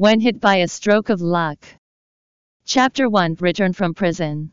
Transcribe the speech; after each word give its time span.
when 0.00 0.18
hit 0.18 0.40
by 0.40 0.56
a 0.56 0.66
stroke 0.66 1.10
of 1.10 1.20
luck. 1.20 1.62
Chapter 2.64 3.10
1 3.10 3.36
Return 3.38 3.74
from 3.74 3.92
Prison 3.92 4.50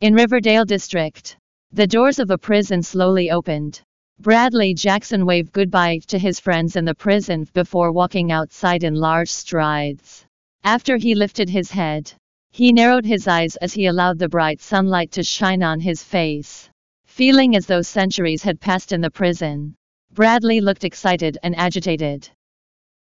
In 0.00 0.14
Riverdale 0.14 0.64
District, 0.64 1.36
the 1.70 1.86
doors 1.86 2.18
of 2.18 2.30
a 2.30 2.38
prison 2.38 2.82
slowly 2.82 3.30
opened. 3.30 3.82
Bradley 4.20 4.72
Jackson 4.72 5.26
waved 5.26 5.52
goodbye 5.52 5.98
to 6.06 6.18
his 6.18 6.40
friends 6.40 6.76
in 6.76 6.86
the 6.86 6.94
prison 6.94 7.46
before 7.52 7.92
walking 7.92 8.32
outside 8.32 8.84
in 8.84 8.94
large 8.94 9.28
strides. 9.28 10.24
After 10.62 10.96
he 10.96 11.14
lifted 11.14 11.50
his 11.50 11.70
head, 11.70 12.10
he 12.50 12.72
narrowed 12.72 13.04
his 13.04 13.28
eyes 13.28 13.56
as 13.56 13.74
he 13.74 13.84
allowed 13.84 14.18
the 14.18 14.30
bright 14.30 14.62
sunlight 14.62 15.10
to 15.12 15.22
shine 15.22 15.62
on 15.62 15.78
his 15.78 16.02
face. 16.02 16.70
Feeling 17.04 17.54
as 17.54 17.66
though 17.66 17.82
centuries 17.82 18.42
had 18.42 18.62
passed 18.62 18.92
in 18.92 19.02
the 19.02 19.10
prison, 19.10 19.74
Bradley 20.14 20.62
looked 20.62 20.84
excited 20.84 21.36
and 21.42 21.54
agitated. 21.54 22.30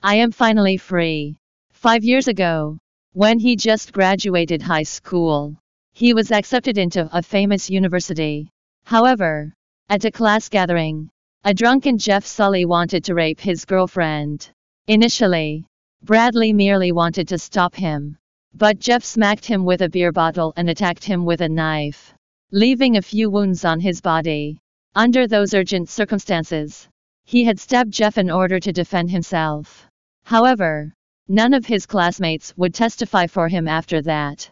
I 0.04 0.16
am 0.16 0.32
finally 0.32 0.77
free. 0.77 1.38
Five 1.73 2.04
years 2.04 2.27
ago, 2.27 2.77
when 3.14 3.39
he 3.39 3.55
just 3.55 3.93
graduated 3.93 4.61
high 4.61 4.83
school, 4.83 5.57
he 5.93 6.14
was 6.14 6.32
accepted 6.32 6.78
into 6.78 7.10
a 7.11 7.24
famous 7.24 7.69
university. 7.69 8.50
However, 8.86 9.54
at 9.89 10.05
a 10.05 10.11
class 10.11 10.50
gathering, 10.50 11.10
a 11.43 11.54
drunken 11.54 11.97
Jeff 11.97 12.25
Sully 12.25 12.65
wanted 12.65 13.04
to 13.05 13.15
rape 13.15 13.39
his 13.39 13.65
girlfriend. 13.65 14.50
Initially, 14.88 15.65
Bradley 16.04 16.54
merely 16.54 16.91
wanted 16.91 17.27
to 17.29 17.39
stop 17.39 17.74
him. 17.74 18.18
But 18.54 18.79
Jeff 18.79 19.04
smacked 19.04 19.46
him 19.46 19.66
with 19.66 19.82
a 19.82 19.89
beer 19.89 20.11
bottle 20.11 20.54
and 20.57 20.69
attacked 20.69 21.04
him 21.04 21.25
with 21.25 21.41
a 21.41 21.50
knife, 21.50 22.14
leaving 22.52 22.97
a 22.97 23.02
few 23.02 23.29
wounds 23.29 23.66
on 23.66 23.79
his 23.79 24.02
body. 24.02 24.60
Under 24.96 25.27
those 25.27 25.54
urgent 25.54 25.89
circumstances, 25.89 26.88
he 27.29 27.43
had 27.43 27.59
stabbed 27.59 27.91
Jeff 27.91 28.17
in 28.17 28.31
order 28.31 28.57
to 28.57 28.71
defend 28.71 29.11
himself. 29.11 29.85
However, 30.23 30.93
none 31.27 31.54
of 31.54 31.65
his 31.65 31.85
classmates 31.85 32.55
would 32.55 32.73
testify 32.73 33.27
for 33.27 33.49
him 33.49 33.67
after 33.67 34.02
that. 34.03 34.49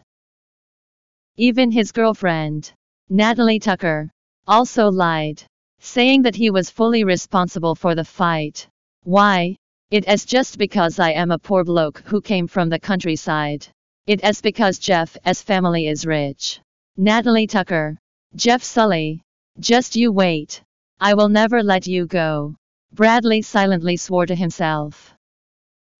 Even 1.38 1.70
his 1.70 1.90
girlfriend, 1.90 2.70
Natalie 3.08 3.58
Tucker, 3.58 4.10
also 4.46 4.90
lied, 4.90 5.42
saying 5.78 6.20
that 6.20 6.34
he 6.34 6.50
was 6.50 6.68
fully 6.68 7.02
responsible 7.02 7.74
for 7.74 7.94
the 7.94 8.04
fight. 8.04 8.68
Why? 9.04 9.56
It 9.90 10.06
is 10.06 10.26
just 10.26 10.58
because 10.58 10.98
I 10.98 11.12
am 11.12 11.30
a 11.30 11.38
poor 11.38 11.64
bloke 11.64 12.02
who 12.04 12.20
came 12.20 12.46
from 12.46 12.68
the 12.68 12.78
countryside. 12.78 13.66
It 14.06 14.22
is 14.22 14.42
because 14.42 14.78
Jeff's 14.78 15.40
family 15.40 15.86
is 15.86 16.04
rich. 16.04 16.60
Natalie 16.98 17.46
Tucker. 17.46 17.96
Jeff 18.34 18.62
Sully. 18.62 19.22
Just 19.58 19.96
you 19.96 20.12
wait. 20.12 20.62
I 21.00 21.14
will 21.14 21.30
never 21.30 21.62
let 21.62 21.86
you 21.86 22.04
go. 22.04 22.54
Bradley 22.92 23.42
silently 23.42 23.96
swore 23.96 24.26
to 24.26 24.34
himself. 24.34 25.14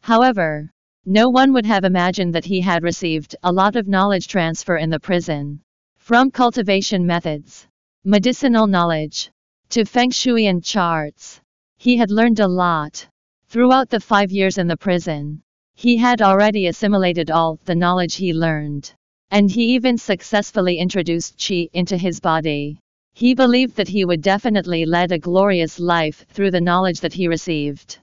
However, 0.01 0.71
no 1.05 1.29
one 1.29 1.53
would 1.53 1.67
have 1.67 1.85
imagined 1.85 2.35
that 2.35 2.45
he 2.45 2.61
had 2.61 2.83
received 2.83 3.37
a 3.43 3.53
lot 3.53 3.77
of 3.77 3.87
knowledge 3.87 4.29
transfer 4.29 4.77
in 4.77 4.91
the 4.91 4.99
prison. 4.99 5.61
From 5.99 6.31
cultivation 6.31 7.07
methods, 7.07 7.67
medicinal 8.05 8.67
knowledge, 8.67 9.31
to 9.71 9.85
feng 9.85 10.11
shui 10.11 10.47
and 10.47 10.65
charts. 10.65 11.41
He 11.77 11.97
had 11.97 12.11
learned 12.11 12.41
a 12.41 12.49
lot. 12.49 13.07
Throughout 13.49 13.91
the 13.91 14.01
five 14.01 14.33
years 14.33 14.59
in 14.59 14.67
the 14.67 14.77
prison, 14.77 15.43
he 15.75 15.97
had 15.97 16.23
already 16.23 16.69
assimilated 16.69 17.31
all 17.31 17.59
the 17.65 17.75
knowledge 17.75 18.15
he 18.15 18.33
learned. 18.33 18.95
And 19.31 19.51
he 19.51 19.75
even 19.75 19.99
successfully 19.99 20.79
introduced 20.79 21.37
Qi 21.37 21.69
into 21.73 21.97
his 21.97 22.21
body. 22.21 22.81
He 23.19 23.33
believed 23.33 23.77
that 23.77 23.89
he 23.89 24.05
would 24.05 24.21
definitely 24.21 24.85
lead 24.85 25.11
a 25.11 25.19
glorious 25.19 25.81
life 25.81 26.27
through 26.29 26.51
the 26.51 26.61
knowledge 26.61 27.01
that 27.01 27.15
he 27.15 27.29
received. 27.29 27.99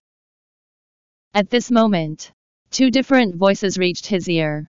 At 1.35 1.51
this 1.51 1.69
moment, 1.69 2.31
two 2.71 2.89
different 2.89 3.35
voices 3.35 3.77
reached 3.77 4.07
his 4.07 4.27
ear. 4.27 4.67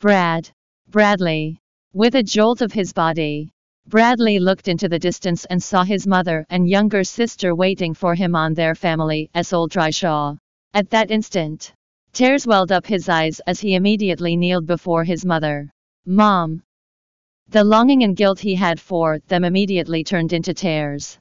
Brad. 0.00 0.50
Bradley. 0.88 1.60
With 1.92 2.16
a 2.16 2.24
jolt 2.24 2.62
of 2.62 2.72
his 2.72 2.92
body, 2.92 3.52
Bradley 3.86 4.40
looked 4.40 4.66
into 4.66 4.88
the 4.88 4.98
distance 4.98 5.44
and 5.44 5.62
saw 5.62 5.84
his 5.84 6.04
mother 6.04 6.44
and 6.50 6.68
younger 6.68 7.04
sister 7.04 7.54
waiting 7.54 7.94
for 7.94 8.16
him 8.16 8.34
on 8.34 8.54
their 8.54 8.74
family's 8.74 9.52
old 9.52 9.70
trishaw. 9.70 10.36
At 10.74 10.90
that 10.90 11.12
instant, 11.12 11.72
tears 12.12 12.44
welled 12.44 12.72
up 12.72 12.86
his 12.88 13.08
eyes 13.08 13.40
as 13.46 13.60
he 13.60 13.76
immediately 13.76 14.36
kneeled 14.36 14.66
before 14.66 15.04
his 15.04 15.24
mother. 15.24 15.70
Mom! 16.04 16.64
The 17.48 17.62
longing 17.62 18.02
and 18.02 18.16
guilt 18.16 18.40
he 18.40 18.54
had 18.56 18.80
for 18.80 19.20
them 19.28 19.44
immediately 19.44 20.02
turned 20.02 20.32
into 20.32 20.52
tears. 20.52 21.18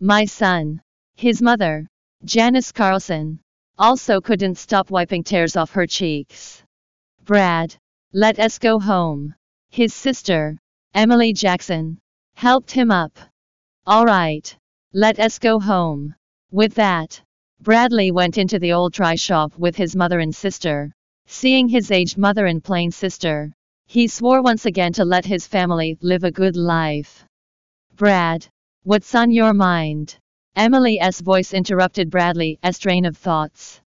My 0.00 0.24
son! 0.24 0.82
His 1.14 1.40
mother, 1.40 1.86
Janice 2.24 2.72
Carlson, 2.72 3.40
also 3.78 4.20
couldn't 4.20 4.58
stop 4.58 4.90
wiping 4.90 5.22
tears 5.22 5.56
off 5.56 5.70
her 5.70 5.86
cheeks. 5.86 6.62
Brad! 7.24 7.76
Let 8.12 8.40
us 8.40 8.58
go 8.58 8.80
home. 8.80 9.34
His 9.70 9.94
sister, 9.94 10.58
Emily 10.92 11.32
Jackson, 11.32 12.00
helped 12.34 12.72
him 12.72 12.90
up. 12.90 13.16
All 13.86 14.04
right. 14.04 14.56
Let 14.92 15.20
us 15.20 15.38
go 15.38 15.60
home. 15.60 16.16
With 16.50 16.74
that, 16.74 17.22
Bradley 17.60 18.10
went 18.10 18.38
into 18.38 18.58
the 18.58 18.72
old 18.72 18.92
trishaw 18.92 19.50
with 19.56 19.76
his 19.76 19.94
mother 19.94 20.18
and 20.18 20.34
sister. 20.34 20.92
Seeing 21.26 21.68
his 21.68 21.92
aged 21.92 22.18
mother 22.18 22.46
and 22.46 22.64
plain 22.64 22.90
sister, 22.90 23.52
he 23.90 24.06
swore 24.06 24.40
once 24.40 24.66
again 24.66 24.92
to 24.92 25.04
let 25.04 25.24
his 25.24 25.48
family 25.48 25.98
live 26.00 26.22
a 26.22 26.30
good 26.30 26.54
life. 26.54 27.24
Brad, 27.96 28.46
what's 28.84 29.16
on 29.16 29.32
your 29.32 29.52
mind? 29.52 30.16
Emily's 30.54 31.20
voice 31.20 31.52
interrupted 31.52 32.08
Bradley 32.08 32.56
Bradley's 32.62 32.78
train 32.78 33.04
of 33.04 33.16
thoughts. 33.16 33.80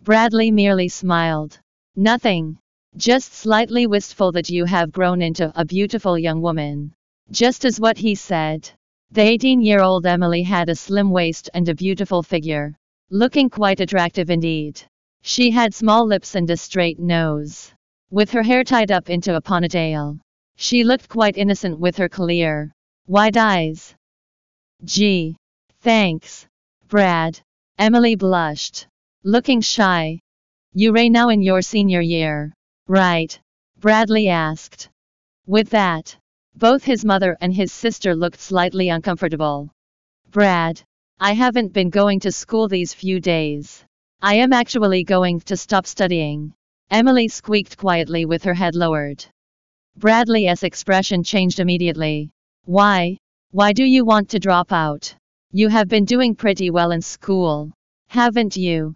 Bradley 0.00 0.50
merely 0.50 0.88
smiled. 0.88 1.60
Nothing. 1.94 2.56
Just 2.96 3.34
slightly 3.34 3.86
wistful 3.86 4.32
that 4.32 4.48
you 4.48 4.64
have 4.64 4.90
grown 4.90 5.20
into 5.20 5.52
a 5.54 5.66
beautiful 5.66 6.18
young 6.18 6.40
woman. 6.40 6.94
Just 7.30 7.66
as 7.66 7.78
what 7.78 7.98
he 7.98 8.14
said. 8.14 8.70
The 9.10 9.20
18 9.20 9.60
year 9.60 9.82
old 9.82 10.06
Emily 10.06 10.42
had 10.44 10.70
a 10.70 10.74
slim 10.74 11.10
waist 11.10 11.50
and 11.52 11.68
a 11.68 11.74
beautiful 11.74 12.22
figure. 12.22 12.74
Looking 13.10 13.50
quite 13.50 13.80
attractive 13.80 14.30
indeed. 14.30 14.80
She 15.20 15.50
had 15.50 15.74
small 15.74 16.06
lips 16.06 16.36
and 16.36 16.48
a 16.48 16.56
straight 16.56 16.98
nose. 16.98 17.74
With 18.12 18.30
her 18.32 18.42
hair 18.42 18.62
tied 18.62 18.92
up 18.92 19.08
into 19.08 19.36
a 19.36 19.40
ponytail. 19.40 20.20
She 20.56 20.84
looked 20.84 21.08
quite 21.08 21.38
innocent 21.38 21.80
with 21.80 21.96
her 21.96 22.10
clear, 22.10 22.70
wide 23.06 23.38
eyes. 23.38 23.94
Gee. 24.84 25.34
Thanks. 25.80 26.46
Brad. 26.88 27.40
Emily 27.78 28.14
blushed. 28.16 28.86
Looking 29.24 29.62
shy. 29.62 30.20
You 30.74 30.94
are 30.94 31.08
now 31.08 31.30
in 31.30 31.40
your 31.40 31.62
senior 31.62 32.02
year. 32.02 32.52
Right? 32.86 33.40
Bradley 33.78 34.28
asked. 34.28 34.90
With 35.46 35.70
that, 35.70 36.14
both 36.54 36.84
his 36.84 37.06
mother 37.06 37.38
and 37.40 37.54
his 37.54 37.72
sister 37.72 38.14
looked 38.14 38.40
slightly 38.40 38.90
uncomfortable. 38.90 39.70
Brad, 40.30 40.82
I 41.18 41.32
haven't 41.32 41.72
been 41.72 41.88
going 41.88 42.20
to 42.20 42.30
school 42.30 42.68
these 42.68 42.92
few 42.92 43.20
days. 43.20 43.82
I 44.20 44.34
am 44.34 44.52
actually 44.52 45.02
going 45.02 45.40
to 45.40 45.56
stop 45.56 45.86
studying. 45.86 46.52
Emily 46.92 47.26
squeaked 47.26 47.78
quietly 47.78 48.26
with 48.26 48.44
her 48.44 48.52
head 48.52 48.74
lowered. 48.74 49.24
Bradley's 49.96 50.62
expression 50.62 51.24
changed 51.24 51.58
immediately. 51.58 52.28
Why? 52.66 53.16
Why 53.50 53.72
do 53.72 53.82
you 53.82 54.04
want 54.04 54.28
to 54.28 54.38
drop 54.38 54.72
out? 54.72 55.14
You 55.52 55.68
have 55.68 55.88
been 55.88 56.04
doing 56.04 56.34
pretty 56.34 56.68
well 56.68 56.90
in 56.90 57.00
school. 57.00 57.72
Haven't 58.08 58.58
you? 58.58 58.94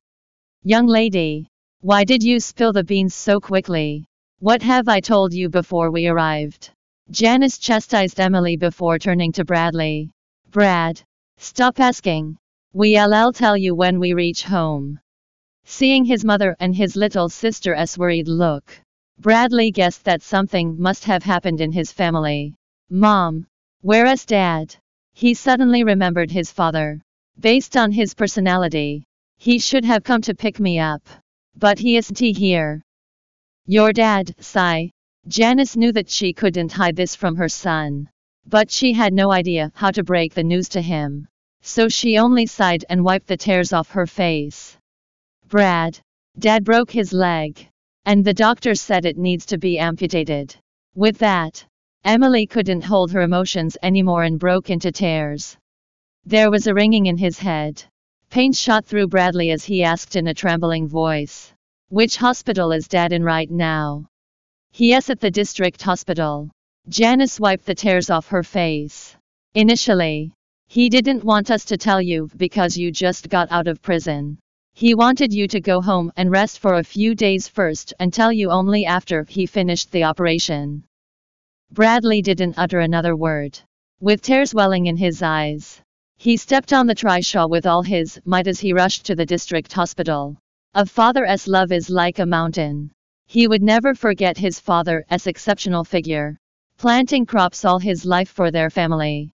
Young 0.62 0.86
lady, 0.86 1.48
why 1.80 2.04
did 2.04 2.22
you 2.22 2.38
spill 2.38 2.74
the 2.74 2.84
beans 2.84 3.14
so 3.14 3.40
quickly? 3.40 4.04
What 4.40 4.60
have 4.60 4.88
I 4.88 5.00
told 5.00 5.32
you 5.32 5.48
before 5.48 5.90
we 5.90 6.06
arrived? 6.06 6.70
Janice 7.10 7.56
chastised 7.56 8.20
Emily 8.20 8.58
before 8.58 8.98
turning 8.98 9.32
to 9.32 9.44
Bradley. 9.46 10.10
Brad, 10.50 11.00
stop 11.38 11.80
asking. 11.80 12.36
We'll 12.74 13.32
tell 13.32 13.56
you 13.56 13.74
when 13.74 13.98
we 13.98 14.12
reach 14.12 14.42
home. 14.42 15.00
Seeing 15.68 16.04
his 16.04 16.24
mother 16.24 16.54
and 16.60 16.76
his 16.76 16.94
little 16.94 17.28
sister 17.28 17.74
sister's 17.74 17.98
worried 17.98 18.28
look, 18.28 18.80
Bradley 19.18 19.72
guessed 19.72 20.04
that 20.04 20.22
something 20.22 20.80
must 20.80 21.04
have 21.06 21.24
happened 21.24 21.60
in 21.60 21.72
his 21.72 21.90
family. 21.90 22.54
Mom, 22.88 23.48
where's 23.82 24.24
dad? 24.24 24.76
He 25.12 25.34
suddenly 25.34 25.82
remembered 25.82 26.30
his 26.30 26.52
father. 26.52 27.02
Based 27.40 27.76
on 27.76 27.90
his 27.90 28.14
personality, 28.14 29.02
he 29.38 29.58
should 29.58 29.84
have 29.84 30.04
come 30.04 30.22
to 30.22 30.36
pick 30.36 30.60
me 30.60 30.78
up. 30.78 31.02
But 31.56 31.80
he 31.80 31.96
isn't 31.96 32.20
here. 32.20 32.84
Your 33.66 33.92
dad, 33.92 34.36
sigh. 34.38 34.92
Janice 35.26 35.76
knew 35.76 35.90
that 35.92 36.08
she 36.08 36.32
couldn't 36.32 36.70
hide 36.70 36.94
this 36.94 37.16
from 37.16 37.34
her 37.34 37.48
son. 37.48 38.08
But 38.46 38.70
she 38.70 38.92
had 38.92 39.12
no 39.12 39.32
idea 39.32 39.72
how 39.74 39.90
to 39.90 40.04
break 40.04 40.32
the 40.32 40.44
news 40.44 40.68
to 40.70 40.80
him. 40.80 41.26
So 41.60 41.88
she 41.88 42.18
only 42.18 42.46
sighed 42.46 42.84
and 42.88 43.04
wiped 43.04 43.26
the 43.26 43.36
tears 43.36 43.72
off 43.72 43.90
her 43.90 44.06
face. 44.06 44.78
Brad. 45.48 45.98
Dad 46.38 46.64
broke 46.64 46.90
his 46.90 47.12
leg. 47.12 47.68
And 48.04 48.24
the 48.24 48.34
doctor 48.34 48.74
said 48.74 49.04
it 49.04 49.18
needs 49.18 49.46
to 49.46 49.58
be 49.58 49.78
amputated. 49.78 50.54
With 50.94 51.18
that, 51.18 51.64
Emily 52.04 52.46
couldn't 52.46 52.84
hold 52.84 53.10
her 53.12 53.22
emotions 53.22 53.76
anymore 53.82 54.22
and 54.22 54.38
broke 54.38 54.70
into 54.70 54.92
tears. 54.92 55.56
There 56.24 56.50
was 56.50 56.66
a 56.66 56.74
ringing 56.74 57.06
in 57.06 57.18
his 57.18 57.38
head. 57.38 57.82
Pain 58.30 58.52
shot 58.52 58.84
through 58.84 59.08
Bradley 59.08 59.50
as 59.50 59.64
he 59.64 59.84
asked 59.84 60.16
in 60.16 60.28
a 60.28 60.34
trembling 60.34 60.88
voice. 60.88 61.52
Which 61.88 62.16
hospital 62.16 62.72
is 62.72 62.88
dad 62.88 63.12
in 63.12 63.22
right 63.22 63.50
now? 63.50 64.06
Yes, 64.74 65.10
at 65.10 65.20
the 65.20 65.30
district 65.30 65.80
hospital. 65.82 66.50
Janice 66.88 67.40
wiped 67.40 67.66
the 67.66 67.74
tears 67.74 68.10
off 68.10 68.28
her 68.28 68.42
face. 68.42 69.16
Initially, 69.54 70.32
he 70.68 70.88
didn't 70.88 71.24
want 71.24 71.50
us 71.50 71.64
to 71.66 71.76
tell 71.76 72.02
you 72.02 72.28
because 72.36 72.76
you 72.76 72.90
just 72.90 73.28
got 73.28 73.50
out 73.50 73.68
of 73.68 73.82
prison. 73.82 74.38
He 74.78 74.94
wanted 74.94 75.32
you 75.32 75.48
to 75.48 75.60
go 75.62 75.80
home 75.80 76.12
and 76.18 76.30
rest 76.30 76.58
for 76.58 76.74
a 76.74 76.84
few 76.84 77.14
days 77.14 77.48
first 77.48 77.94
and 77.98 78.12
tell 78.12 78.30
you 78.30 78.50
only 78.50 78.84
after 78.84 79.24
he 79.24 79.46
finished 79.46 79.90
the 79.90 80.04
operation. 80.04 80.84
Bradley 81.72 82.20
didn't 82.20 82.58
utter 82.58 82.80
another 82.80 83.16
word. 83.16 83.58
With 84.00 84.20
tears 84.20 84.52
welling 84.52 84.84
in 84.84 84.98
his 84.98 85.22
eyes, 85.22 85.80
he 86.18 86.36
stepped 86.36 86.74
on 86.74 86.86
the 86.86 86.94
trishaw 86.94 87.48
with 87.48 87.64
all 87.64 87.82
his 87.82 88.20
might 88.26 88.46
as 88.46 88.60
he 88.60 88.74
rushed 88.74 89.06
to 89.06 89.14
the 89.14 89.24
district 89.24 89.72
hospital. 89.72 90.36
A 90.74 90.84
father's 90.84 91.48
love 91.48 91.72
is 91.72 91.88
like 91.88 92.18
a 92.18 92.26
mountain. 92.26 92.90
He 93.24 93.48
would 93.48 93.62
never 93.62 93.94
forget 93.94 94.36
his 94.36 94.60
father's 94.60 95.26
exceptional 95.26 95.84
figure, 95.84 96.36
planting 96.76 97.24
crops 97.24 97.64
all 97.64 97.78
his 97.78 98.04
life 98.04 98.28
for 98.28 98.50
their 98.50 98.68
family. 98.68 99.30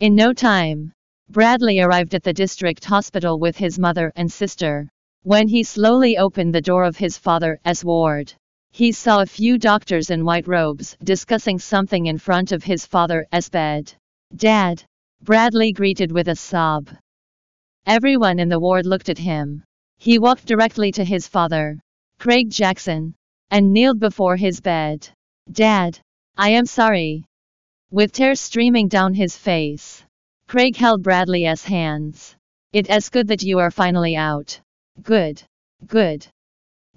In 0.00 0.14
no 0.14 0.34
time, 0.34 0.92
Bradley 1.30 1.78
arrived 1.78 2.16
at 2.16 2.24
the 2.24 2.32
district 2.32 2.84
hospital 2.84 3.38
with 3.38 3.56
his 3.56 3.78
mother 3.78 4.12
and 4.16 4.32
sister. 4.32 4.88
When 5.22 5.46
he 5.46 5.62
slowly 5.62 6.18
opened 6.18 6.52
the 6.52 6.60
door 6.60 6.82
of 6.82 6.96
his 6.96 7.16
father's 7.16 7.84
ward, 7.84 8.32
he 8.72 8.90
saw 8.90 9.22
a 9.22 9.26
few 9.26 9.56
doctors 9.56 10.10
in 10.10 10.24
white 10.24 10.48
robes 10.48 10.96
discussing 11.04 11.60
something 11.60 12.06
in 12.06 12.18
front 12.18 12.50
of 12.50 12.64
his 12.64 12.84
father's 12.84 13.48
bed. 13.48 13.92
Dad! 14.34 14.82
Bradley 15.22 15.70
greeted 15.70 16.10
with 16.10 16.26
a 16.26 16.34
sob. 16.34 16.88
Everyone 17.86 18.40
in 18.40 18.48
the 18.48 18.58
ward 18.58 18.84
looked 18.84 19.08
at 19.08 19.18
him. 19.18 19.62
He 19.98 20.18
walked 20.18 20.46
directly 20.46 20.90
to 20.90 21.04
his 21.04 21.28
father, 21.28 21.78
Craig 22.18 22.50
Jackson, 22.50 23.14
and 23.52 23.72
kneeled 23.72 24.00
before 24.00 24.34
his 24.34 24.60
bed. 24.60 25.08
Dad! 25.52 26.00
I 26.36 26.50
am 26.50 26.66
sorry. 26.66 27.24
With 27.92 28.10
tears 28.10 28.40
streaming 28.40 28.88
down 28.88 29.14
his 29.14 29.36
face, 29.36 30.04
Craig 30.50 30.74
held 30.74 31.04
Bradley's 31.04 31.62
hands. 31.62 32.34
It's 32.72 33.08
good 33.08 33.28
that 33.28 33.44
you 33.44 33.60
are 33.60 33.70
finally 33.70 34.16
out. 34.16 34.60
Good. 35.00 35.40
Good. 35.86 36.26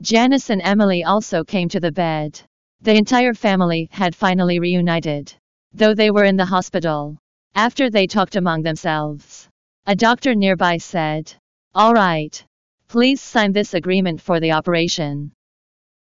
Janice 0.01 0.49
and 0.49 0.59
Emily 0.59 1.03
also 1.03 1.43
came 1.43 1.69
to 1.69 1.79
the 1.79 1.91
bed. 1.91 2.41
The 2.81 2.95
entire 2.95 3.35
family 3.35 3.89
had 3.91 4.15
finally 4.15 4.57
reunited. 4.57 5.31
Though 5.71 5.93
they 5.93 6.09
were 6.09 6.23
in 6.23 6.35
the 6.35 6.47
hospital. 6.47 7.19
After 7.53 7.91
they 7.91 8.07
talked 8.07 8.35
among 8.37 8.63
themselves. 8.63 9.47
A 9.85 9.95
doctor 9.95 10.33
nearby 10.33 10.77
said, 10.77 11.31
All 11.75 11.93
right. 11.93 12.43
Please 12.87 13.21
sign 13.21 13.51
this 13.51 13.75
agreement 13.75 14.19
for 14.19 14.39
the 14.39 14.53
operation. 14.53 15.31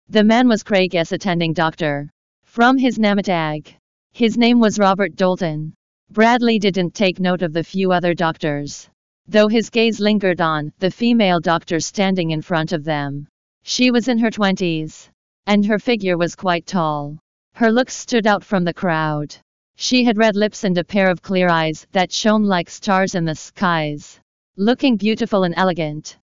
The 0.09 0.25
man 0.25 0.49
was 0.49 0.63
Craig's 0.63 1.13
attending 1.13 1.53
doctor. 1.53 2.09
From 2.45 2.79
his 2.79 2.99
name 2.99 3.19
tag. 3.19 3.77
His 4.13 4.39
name 4.39 4.61
was 4.61 4.79
Robert 4.79 5.15
Dalton. 5.15 5.75
Bradley 6.11 6.59
didn't 6.59 6.95
take 6.95 7.19
note 7.19 7.43
of 7.43 7.53
the 7.53 7.65
few 7.65 7.91
other 7.91 8.15
doctors. 8.15 8.89
Though 9.27 9.49
his 9.49 9.71
gaze 9.71 10.01
lingered 10.01 10.41
on 10.41 10.73
the 10.79 10.91
female 10.91 11.41
doctor 11.41 11.81
standing 11.81 12.31
in 12.31 12.43
front 12.43 12.73
of 12.73 12.85
them. 12.85 13.27
She 13.63 13.91
was 13.91 14.09
in 14.09 14.19
her 14.19 14.31
twenties. 14.31 15.09
And 15.47 15.65
her 15.67 15.79
figure 15.79 16.17
was 16.19 16.37
quite 16.37 16.67
tall. 16.67 17.19
Her 17.55 17.73
looks 17.73 17.95
stood 17.95 18.27
out 18.27 18.45
from 18.45 18.65
the 18.65 18.75
crowd. 18.75 19.35
She 19.77 20.05
had 20.05 20.19
red 20.19 20.37
lips 20.37 20.65
and 20.65 20.77
a 20.79 20.85
pair 20.85 21.11
of 21.11 21.23
clear 21.23 21.49
eyes 21.49 21.87
that 21.93 22.13
shone 22.13 22.45
like 22.45 22.71
stars 22.71 23.15
in 23.15 23.25
the 23.25 23.35
skies. 23.35 24.21
Looking 24.57 24.97
beautiful 24.97 25.45
and 25.45 25.55
elegant. 25.57 26.19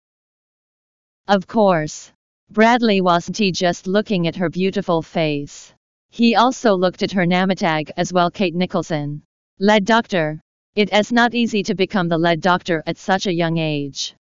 Of 1.29 1.47
course. 1.47 2.13
Bradley 2.51 3.01
wasn't 3.01 3.37
he 3.37 3.53
just 3.53 3.87
looking 3.87 4.27
at 4.27 4.37
her 4.37 4.49
beautiful 4.49 5.03
face. 5.03 5.73
He 6.11 6.35
also 6.35 6.75
looked 6.75 7.03
at 7.03 7.13
her 7.13 7.27
namatag 7.27 7.91
as 7.97 8.13
well 8.13 8.31
Kate 8.31 8.55
Nicholson. 8.55 9.23
Lead 9.59 9.87
doctor. 9.87 10.39
It 10.75 10.93
is 10.93 11.11
not 11.11 11.35
easy 11.35 11.63
to 11.63 11.75
become 11.75 12.11
the 12.11 12.19
lead 12.19 12.43
doctor 12.43 12.83
at 12.87 12.99
such 12.99 13.27
a 13.27 13.33
young 13.33 13.57
age. 13.57 14.15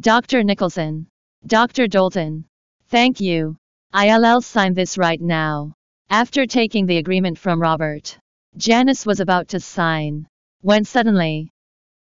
Dr. 0.00 0.42
Nicholson. 0.42 1.08
Dr. 1.46 1.86
Dalton. 1.86 2.46
Thank 2.88 3.20
you. 3.20 3.58
I'll 3.92 4.40
sign 4.40 4.72
this 4.72 4.96
right 4.96 5.20
now. 5.20 5.74
After 6.08 6.46
taking 6.46 6.86
the 6.86 6.96
agreement 6.96 7.36
from 7.36 7.60
Robert, 7.60 8.18
Janice 8.56 9.04
was 9.04 9.20
about 9.20 9.48
to 9.48 9.60
sign. 9.60 10.26
When 10.62 10.86
suddenly, 10.86 11.50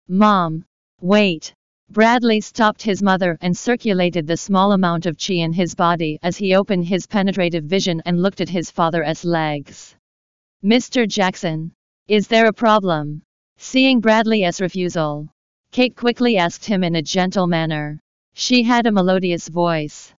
Mom, 0.08 0.64
wait. 1.00 1.54
Bradley 1.90 2.40
stopped 2.40 2.82
his 2.82 3.00
mother 3.00 3.38
and 3.40 3.56
circulated 3.56 4.26
the 4.26 4.36
small 4.36 4.72
amount 4.72 5.06
of 5.06 5.16
chi 5.24 5.34
in 5.34 5.52
his 5.52 5.76
body 5.76 6.18
as 6.20 6.36
he 6.36 6.56
opened 6.56 6.86
his 6.86 7.06
penetrative 7.06 7.62
vision 7.62 8.02
and 8.04 8.20
looked 8.20 8.40
at 8.40 8.48
his 8.48 8.72
father's 8.72 9.24
legs. 9.24 9.94
Mr. 10.64 11.06
Jackson, 11.06 11.70
is 12.08 12.28
there 12.28 12.46
a 12.46 12.52
problem? 12.52 13.20
Seeing 13.56 14.00
Bradley's 14.00 14.60
refusal, 14.60 15.28
Kate 15.72 15.96
quickly 15.96 16.36
asked 16.36 16.64
him 16.64 16.84
in 16.84 16.94
a 16.94 17.02
gentle 17.02 17.48
manner. 17.48 17.98
She 18.32 18.62
had 18.62 18.86
a 18.86 18.92
melodious 18.92 19.48
voice. 19.48 20.14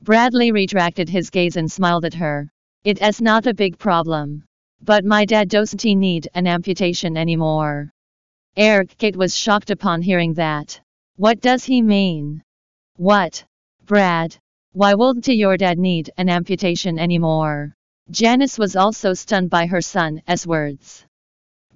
Bradley 0.00 0.52
retracted 0.52 1.08
his 1.08 1.30
gaze 1.30 1.56
and 1.56 1.70
smiled 1.70 2.04
at 2.04 2.14
her. 2.14 2.48
It 2.84 3.02
is 3.02 3.20
not 3.20 3.48
a 3.48 3.54
big 3.54 3.76
problem. 3.76 4.44
But 4.82 5.04
my 5.04 5.24
dad 5.24 5.48
doesn't 5.48 5.84
need 5.84 6.28
an 6.34 6.46
amputation 6.46 7.16
anymore. 7.16 7.90
Eric 8.56 8.96
Kate 8.96 9.16
was 9.16 9.36
shocked 9.36 9.70
upon 9.70 10.02
hearing 10.02 10.34
that. 10.34 10.80
What 11.16 11.40
does 11.40 11.64
he 11.64 11.82
mean? 11.82 12.42
What? 12.98 13.44
Brad? 13.84 14.36
Why 14.74 14.94
wouldn't 14.94 15.26
your 15.26 15.56
dad 15.56 15.78
need 15.78 16.10
an 16.18 16.28
amputation 16.28 17.00
anymore? 17.00 17.74
Janice 18.12 18.58
was 18.58 18.76
also 18.76 19.12
stunned 19.12 19.50
by 19.50 19.66
her 19.66 19.80
son's 19.80 20.46
words. 20.46 21.04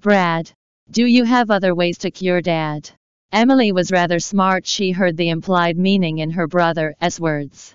Brad, 0.01 0.51
do 0.91 1.05
you 1.05 1.25
have 1.25 1.51
other 1.51 1.75
ways 1.75 1.99
to 1.99 2.11
cure 2.11 2.41
dad? 2.41 2.89
Emily 3.33 3.71
was 3.71 3.93
rather 3.93 4.19
smart. 4.19 4.67
She 4.67 4.93
heard 4.93 5.15
the 5.19 5.29
implied 5.29 5.77
meaning 5.77 6.19
in 6.19 6.31
her 6.31 6.47
brother's 6.47 7.21
words. 7.21 7.75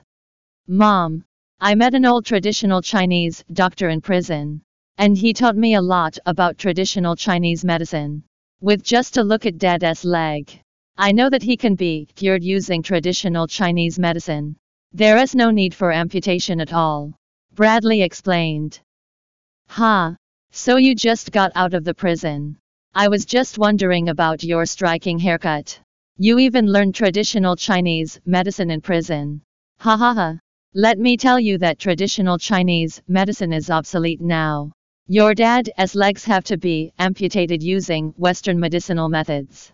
Mom, 0.68 1.24
I 1.60 1.76
met 1.76 1.94
an 1.94 2.04
old 2.04 2.26
traditional 2.26 2.82
Chinese 2.82 3.46
doctor 3.54 3.90
in 3.90 4.02
prison. 4.02 4.64
And 4.98 5.16
he 5.16 5.34
taught 5.34 5.56
me 5.56 5.76
a 5.76 5.82
lot 5.84 6.18
about 6.26 6.58
traditional 6.58 7.16
Chinese 7.16 7.64
medicine. 7.64 8.24
With 8.60 8.82
just 8.82 9.18
a 9.18 9.24
look 9.24 9.46
at 9.46 9.60
dad's 9.60 10.04
leg, 10.04 10.50
I 10.98 11.12
know 11.12 11.30
that 11.30 11.44
he 11.44 11.56
can 11.56 11.76
be 11.76 12.08
cured 12.16 12.44
using 12.44 12.82
traditional 12.82 13.46
Chinese 13.46 14.00
medicine. 14.00 14.56
There 14.94 15.18
is 15.18 15.36
no 15.36 15.52
need 15.52 15.76
for 15.76 15.92
amputation 15.92 16.60
at 16.60 16.74
all. 16.74 17.14
Bradley 17.54 18.02
explained. 18.02 18.80
Ha, 19.68 20.16
so 20.56 20.78
you 20.78 20.96
just 20.96 21.34
got 21.34 21.52
out 21.54 21.74
of 21.74 21.84
the 21.84 21.94
prison. 21.94 22.56
I 22.94 23.10
was 23.10 23.26
just 23.26 23.58
wondering 23.58 24.08
about 24.08 24.42
your 24.42 24.66
striking 24.66 25.20
haircut. 25.20 25.78
You 26.18 26.40
even 26.40 26.72
learned 26.72 26.96
traditional 26.96 27.58
Chinese 27.58 28.22
medicine 28.26 28.72
in 28.72 28.80
prison. 28.80 29.42
Ha 29.82 29.98
ha 29.98 30.14
ha. 30.14 30.38
Let 30.74 30.98
me 30.98 31.18
tell 31.18 31.42
you 31.42 31.58
that 31.58 31.78
traditional 31.78 32.38
Chinese 32.38 33.02
medicine 33.06 33.52
is 33.52 33.70
obsolete 33.70 34.22
now. 34.22 34.72
Your 35.08 35.36
dad's 35.36 35.94
legs 35.94 36.24
have 36.24 36.46
to 36.46 36.58
be 36.58 36.94
amputated 36.98 37.62
using 37.62 38.14
Western 38.16 38.58
medicinal 38.58 39.10
methods. 39.10 39.74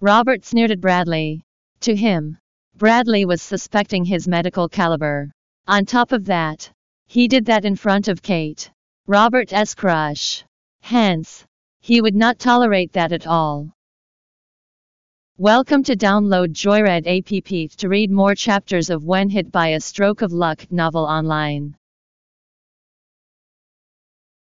Robert 0.00 0.44
sneered 0.44 0.70
at 0.70 0.80
Bradley. 0.80 1.42
To 1.80 1.96
him, 1.96 2.38
Bradley 2.76 3.24
was 3.24 3.42
suspecting 3.42 4.04
his 4.04 4.28
medical 4.28 4.68
caliber. 4.68 5.32
On 5.66 5.84
top 5.84 6.12
of 6.12 6.24
that, 6.26 6.70
he 7.08 7.26
did 7.26 7.46
that 7.46 7.64
in 7.64 7.74
front 7.74 8.06
of 8.06 8.22
Kate. 8.22 8.70
Robert's 9.08 9.74
crush. 9.74 10.44
Hence, 10.82 11.46
he 11.80 12.02
would 12.02 12.14
not 12.14 12.38
tolerate 12.38 12.92
that 12.92 13.10
at 13.10 13.26
all. 13.26 13.72
Welcome 15.38 15.82
to 15.84 15.96
download 15.96 16.52
Joyread 16.52 17.06
app 17.06 17.78
to 17.78 17.88
read 17.88 18.10
more 18.10 18.34
chapters 18.34 18.90
of 18.90 19.04
When 19.04 19.30
Hit 19.30 19.50
by 19.50 19.68
a 19.68 19.80
Stroke 19.80 20.20
of 20.20 20.34
Luck 20.34 20.70
novel 20.70 21.06
online. 21.06 21.74